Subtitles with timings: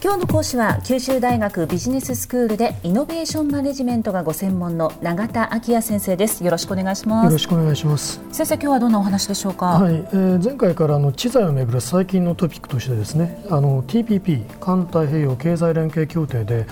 [0.00, 6.44] 今日の講師は九州大学ビジネススクールでイノベーションマネジメントがご専門の永田昭也先生です。
[6.44, 7.24] よろしくお願いします。
[7.24, 8.20] よろしくお願いします。
[8.30, 9.66] 先生今日はどんなお話でしょうか？
[9.66, 16.66] はい、えー、前回からあの知財をめぐる最近のトピックとしてですねあの TPP 環太平洋経済連携協定で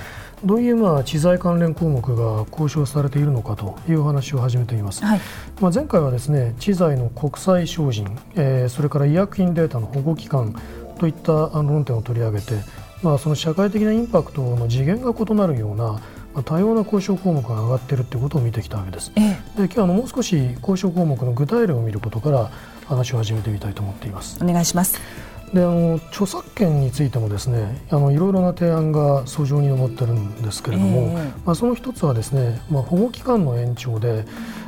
[0.44, 5.20] どういうまあ知財関連項目が交渉されているのかという話を始めています、はい、
[5.60, 8.06] まあ、前回はですね知財の国際精進、
[8.36, 10.54] えー、それから医薬品データの保護期間
[11.00, 12.54] といった論点を取り上げて、
[13.02, 16.00] まあ、その社会的なインパクトの次元が異なるような
[16.36, 19.10] まあ、多様な交渉項目が上がっているということを見てきたわけです。
[19.16, 22.50] ええ、で今日はあのもう少し交渉項目の具体例を見ることから
[22.84, 24.38] 話を始めてみたいと思っています。
[24.44, 25.00] お願いします。
[25.54, 34.26] であの著作権についてもですねあのいろいろな提案が訴状に上ってるんですけれども、えー、まあ、その一つはですね、まあ、保護期間の延長で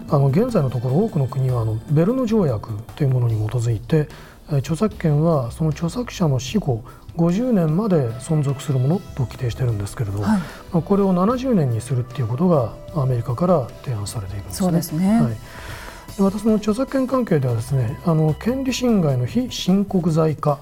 [0.09, 4.09] あの現在のところ多くの国はあのベルヌ条約というものに基づいて
[4.51, 6.83] 著作権はその著作者の死後
[7.17, 10.41] 50年まで存続するものと規定してるんですけれど、はい、
[10.73, 14.67] まあ、これを70年にするっていうことがアメリカから提案されているんですね。
[14.67, 15.37] そうですね、はい
[16.19, 20.59] またその著作権関係ではですねあの権利侵害の非申告罪化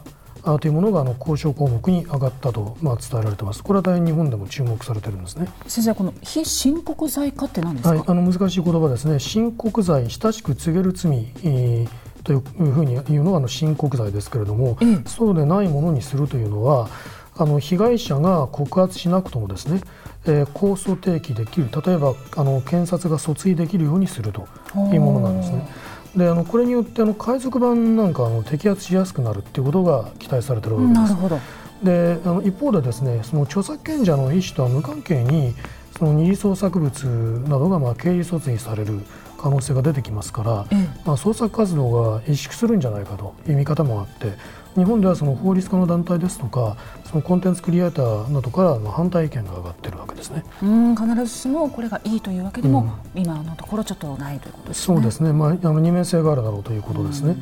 [0.61, 3.63] というものがあの交渉項目に上がったと、まあ、伝えられています。
[3.63, 5.49] これは大変日本でも注目されているんですね。
[5.67, 7.91] 先生、この非申告罪化って何ですか？
[7.91, 9.19] はい、あの難しい言葉ですね。
[9.19, 11.33] 申告罪、親しく告げる罪。
[11.43, 16.89] えーというふうに言うのがあの申告罪ですけれども、うん、そうでないものにするというのは
[17.37, 19.81] あの被害者が告発しなくともですね、
[20.25, 24.49] えー、控訴提起できる例えばあの検察が訴追できるようにすると
[24.93, 25.69] いうものなんですね。
[26.17, 31.01] であのこれによってあの海賊版なんかあの摘発しやすくなるっていうことが期待されているわけです。
[31.03, 31.39] なるほど
[31.85, 35.55] であの一方でですねその著作権者の意思とは無関係に
[35.97, 37.05] その二次創作物
[37.49, 39.01] などがまあ刑事訴追される
[39.37, 40.67] 可能性が出てきますから、
[41.05, 44.33] まあ、創作活動が萎縮するんじゃないかという見方もあって
[44.77, 50.45] 日本ではその法律家の団体ですとかそのコンテンツクリエイターなどからの反対意見が上がっているわけですね。
[50.63, 54.97] うん必ずしもこれがいいというわけでも、うん、今のところちょっとないということですね。
[54.97, 57.37] そうですね、まあ、あの二面性があるだろうということですね。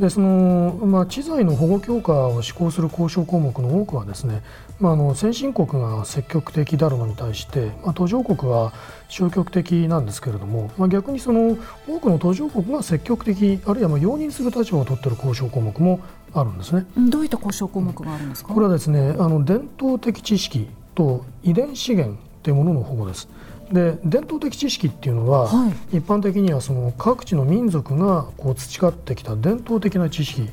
[0.00, 4.42] でそのまあ、知財の保護強化を施行する交渉項目の多くはですね、
[4.80, 8.72] まあ、あの先進国が積極的であるのに対して、まあ、途上国は
[9.10, 16.00] 消極的なんですけれども、まあ、逆にその多くの途上国が積極的あるいはまあ容認する立場を取っている交渉項目も
[16.32, 16.86] あるんですね。
[17.10, 18.54] どういった交渉項目があるんですか？
[18.54, 23.28] これはですねあの伝統的知識と遺伝資源というものの保護です。
[23.72, 30.48] で伝統的知識っていうのは、はい、一般的にはその各地の民族がこう培ってきた伝統的な知識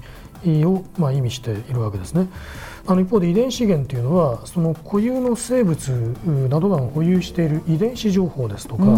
[0.45, 2.29] を、まあ、意味しているわけですね。
[2.85, 5.89] あの一方で遺伝資源というのはその固有の生物
[6.50, 8.89] などが保有している遺伝子情報ですとかそ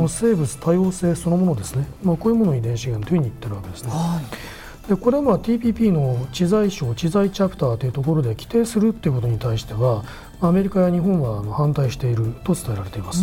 [0.00, 3.90] の生物多様性そのものですね、まあ、こういうものを遺伝資源というふうに言ってるわけですね。
[3.90, 4.56] はい
[4.88, 10.04] でこれはまあ TPP の知財省知財チャプターというところで規定するということに対しては
[10.40, 13.22] アメリカや日本は反対していると伝えられています。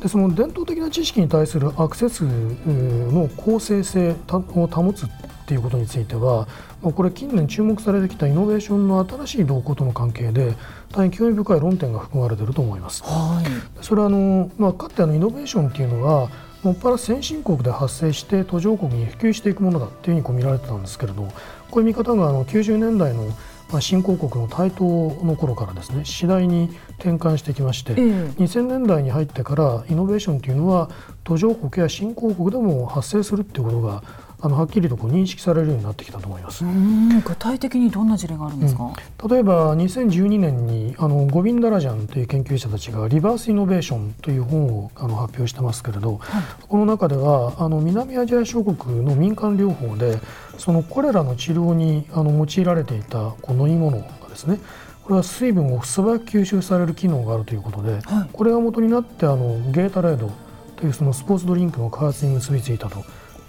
[0.00, 5.08] でその伝統的な知識に対するアクセスの公正性を保つ
[5.46, 6.46] ということについては
[6.80, 10.54] これ近年注目されてきたイノベーションの新しい動向との関係で
[10.92, 13.02] 大変興味深い論点が含まれていると思います。
[13.02, 16.30] はい、それはあの、まあ、かつてのイノベーションというのは
[16.62, 21.32] もっぱら先進国で発生して途上国に普及していくものだというふうにこう見られてたんですけれどこ
[21.76, 23.32] ういう見方があの90年代の
[23.80, 26.68] 新興国の台頭の頃からですね次第に
[26.98, 27.98] 転換してきまして、ええ、
[28.38, 30.90] 2000年代に入ってからイノベーションというのは
[31.24, 34.02] 途上国や新興国でも発生するということが
[34.44, 36.64] あのはっきりとこう認識されるようになってきたと思います。
[36.64, 50.18] 具体的にどんな事例があるんですか、うん、例えば2012年にあのゴビンダラジャンという研究者たちがリバースイノベーションという本をあの発表してますけれど、はい、この中ではあの南アジア諸国の民間療法で
[50.58, 54.58] そのこれらの治療にあの用いられていたこの飲み物がですね
[55.04, 58.02] これは水分を素早く吸収される機能があるということで、はい、
[58.32, 60.32] これが元になってあのゲータレード
[60.76, 63.04] というそのスポーツドリンクの開発に結びついたと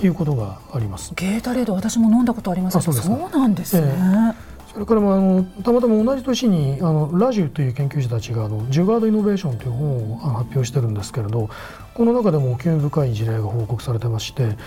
[0.08, 1.14] いうことがあります。
[1.16, 2.80] ゲータレード私も飲んだことあります。
[2.82, 4.36] そうそうなんですね、えー、
[4.74, 11.50] それからもあのたまたま同じ年にあのラジュという研究者たちがあのジュガード・イノベーションという本を発表してるんですけれど
[11.94, 14.58] この中でも興味深い事例が報告されてまして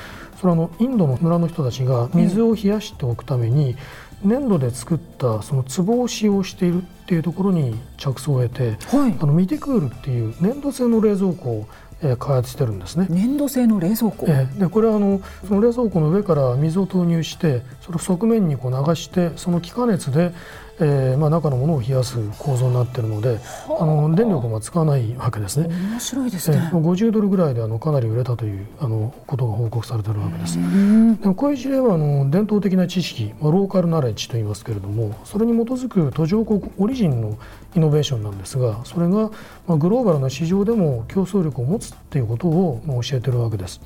[0.41, 3.75] それはあのインドの村の人たちが水を冷やしておくために、
[4.23, 11.67] 粘土で作ったその壺を使用しているっていうところに着想を得て、はい、あのミティクールっていう粘土製の冷蔵庫を
[12.03, 13.07] えー、開発してるんですね。
[13.09, 20.33] 粘土製の冷蔵庫、えー、でこれはあのその冷蔵庫の上から水を投入してその側面にこう流してその気化熱で、
[20.79, 23.39] えーまあ、中のものを冷やす構造になっているので
[23.81, 25.69] あの電力が使わないわけですね。
[25.69, 30.59] 面白いですね、えー、50ドルぐらいであのかなり売れたというあのことが報告されているわけです。
[30.59, 37.39] でもこういう事例はあの伝統的な知識、まあ、ローカルナレッジと言いますけれどもそれに基づく途上国オリジンの
[37.75, 39.31] イノベーションなんですがそれが、
[39.67, 43.81] まあ、グローバルな市場でも競争力を持つということを、まあ、教えているわけです。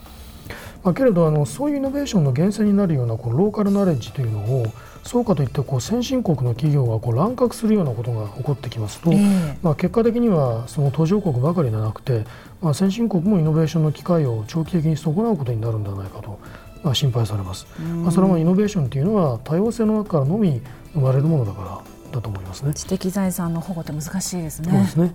[0.83, 4.67] まあ、けれどあのそういうイノベーションの源泉になるようなこのローカルナレッジというのを
[5.03, 12.25] そうかといってこう先進国の企業がこう乱獲するようなことが起こってきますと、えー、まあ、結果的にはその途上国ばかりではなくて、
[12.61, 16.39] まあ、先進国もイノベーションの機会を長期的に損なうことになるんではないかと、
[16.83, 20.61] まあ、心配されます、まあ、それはイノベーションというのは多様性の中からのみ
[20.93, 22.75] 生まれるものだからだと思いますね。
[22.75, 24.71] 知的財産の保護って難しいですね。
[24.71, 25.15] そうですね。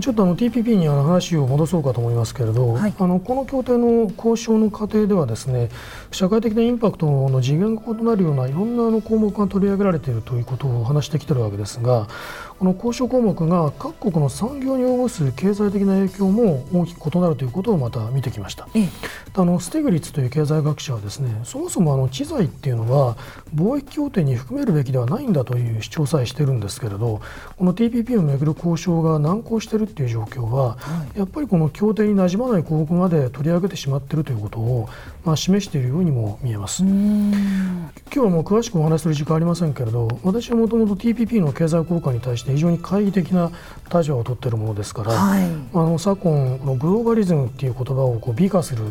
[0.00, 5.68] ちょっとあの TPP にあの話を戻そうかと思いますけれど、はい、あのこの協定の交渉の過程ではですね
[6.10, 12.08] 社会的なインパクトの次元が異なるようないろんなあの項目が取り上げられているということを話してきているわけですが
[12.58, 18.88] この交渉項目が各国の産業に及ぼす経済的な影響も大きく異なるということをまた見てきました、ええ、
[19.34, 23.16] あのステグリッツという経済学者はですねそもそもあの知財っていうのは
[23.54, 27.20] 貿易協定に含めるべきではないんだという主張さえしているんですけれど
[27.56, 34.88] この TPP をめぐる交渉が難航しているっていう状況は、はい、やっぱりこの協定になじまない項目まで取り上げてしまっているということを、
[35.24, 36.82] まあ、示しているようにも見えます。
[36.82, 43.50] 今日はもう詳しくお話しする時間ありませんけれど私はもともと TPP の経済効果に対して非常に懐疑的な
[43.92, 48.84] 立場を取っているものですから、はい、あの昨今のグローバリズムっていう言葉をこう美化する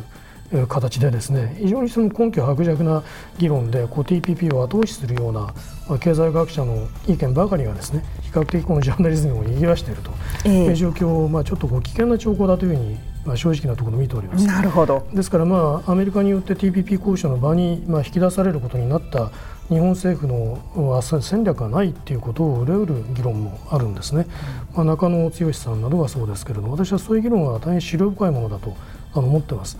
[0.67, 3.03] 形でですね非常にその根拠薄弱な
[3.37, 5.53] 議論でこう TPP を後押しするような
[5.99, 10.11] 経済学者の意見ばかりがですね比較的このジャーナリズムを賑わしていると。
[10.47, 14.47] いう状況を、まあ、ちょっとこう危険な兆候だというふうにまあ、正直なところ見ております。
[14.47, 15.05] なるほど。
[15.13, 19.31] ですから、まあ、アメリカによって TPP 交渉の場に、まあ、引き出されることになった
[19.69, 24.27] 日本政府の戦略がないということを憂うる議論もあるんですね、
[24.75, 28.75] まあ、中野剛さんなどはそうですけれども私はそういう議論は大変資料深いものだと
[29.13, 29.77] 思ってます。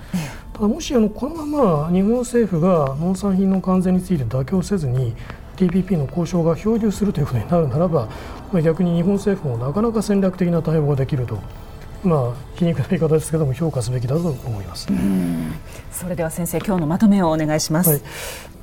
[0.61, 5.15] ただもしあのこのまま日本政府が農産品の関税について妥協せずに
[5.57, 8.07] TPP の交渉が漂流するということになるならば、
[8.53, 11.39] まあ、逆に日本政府もなかなか戦略的な対応ができると。
[12.03, 14.87] まあ、皮肉な言い方ですけども評価すべきだと思います。
[15.91, 18.01] それでは先生今日のまとめをお願いします、はい、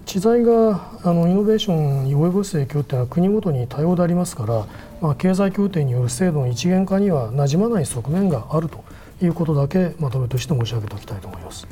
[0.06, 4.66] 知財があのイノベーションに及ぼす影響というのは国ごとに多様でありますから、
[5.00, 8.84] まあ、経済協定による制度の一元化にはなじまない側面があると
[9.20, 11.66] いうことだけまとめとして申し上げておきたいと思います。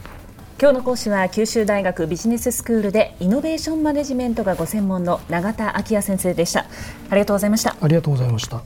[0.58, 6.64] 今日の講師は九州大学ビジネススクールでイノベーションマネジメントがご専門の永田昭也先生でした。
[7.10, 7.76] ありがとうございました。
[7.78, 8.62] ありがとうございました。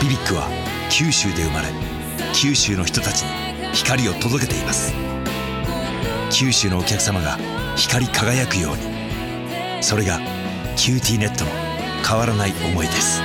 [0.00, 0.48] ビビックは
[0.90, 1.68] 九州で生まれ
[2.32, 4.92] 九州の人たちに光を届けています。
[6.32, 7.38] 九州のお客様が
[7.76, 9.82] 光り輝くように。
[9.82, 10.18] それが
[10.76, 11.50] キューティーネットの
[12.06, 13.22] 変わらない思いです。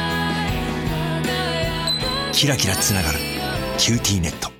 [2.32, 3.20] キラキラつながる
[3.78, 4.53] 「キューティーネット」